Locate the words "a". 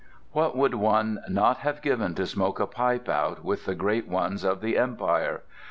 2.59-2.65